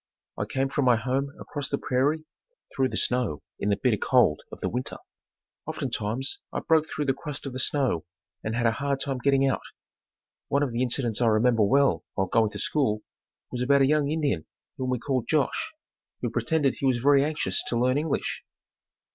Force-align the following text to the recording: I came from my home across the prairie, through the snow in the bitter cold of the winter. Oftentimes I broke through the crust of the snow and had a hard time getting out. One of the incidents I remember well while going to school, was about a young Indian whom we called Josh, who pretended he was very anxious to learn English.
I 0.35 0.45
came 0.45 0.67
from 0.69 0.85
my 0.85 0.95
home 0.95 1.29
across 1.39 1.69
the 1.69 1.77
prairie, 1.77 2.25
through 2.75 2.89
the 2.89 2.97
snow 2.97 3.43
in 3.59 3.69
the 3.69 3.75
bitter 3.77 3.97
cold 3.97 4.41
of 4.51 4.59
the 4.59 4.67
winter. 4.67 4.97
Oftentimes 5.67 6.39
I 6.51 6.61
broke 6.61 6.87
through 6.87 7.05
the 7.05 7.13
crust 7.13 7.45
of 7.45 7.53
the 7.53 7.59
snow 7.59 8.05
and 8.43 8.55
had 8.55 8.65
a 8.65 8.71
hard 8.71 8.99
time 9.01 9.19
getting 9.19 9.47
out. 9.47 9.61
One 10.47 10.63
of 10.63 10.71
the 10.71 10.81
incidents 10.81 11.21
I 11.21 11.27
remember 11.27 11.61
well 11.61 12.03
while 12.15 12.25
going 12.25 12.49
to 12.49 12.57
school, 12.57 13.03
was 13.51 13.61
about 13.61 13.83
a 13.83 13.85
young 13.85 14.09
Indian 14.09 14.47
whom 14.75 14.89
we 14.89 14.97
called 14.97 15.27
Josh, 15.29 15.71
who 16.21 16.31
pretended 16.31 16.73
he 16.79 16.87
was 16.87 16.97
very 16.97 17.23
anxious 17.23 17.63
to 17.67 17.77
learn 17.77 17.99
English. 17.99 18.41